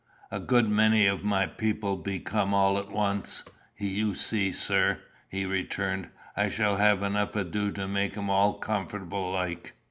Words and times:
"A 0.31 0.39
good 0.39 0.67
many 0.67 1.07
o' 1.07 1.19
my 1.19 1.45
people 1.45 1.95
be 1.95 2.19
come 2.19 2.55
all 2.55 2.79
at 2.79 2.89
once, 2.89 3.43
you 3.77 4.15
see, 4.15 4.51
sir," 4.51 4.99
he 5.29 5.45
returned. 5.45 6.09
"I 6.35 6.49
shall 6.49 6.77
have 6.77 7.03
enough 7.03 7.35
ado 7.35 7.71
to 7.73 7.87
make 7.87 8.17
'em 8.17 8.27
all 8.27 8.55
comfortable 8.55 9.29
like." 9.31 9.73